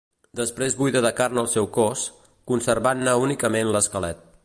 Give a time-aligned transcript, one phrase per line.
[0.37, 2.07] Després buida de carn el seu cos,
[2.53, 4.31] conservant-ne únicament l'esquelet.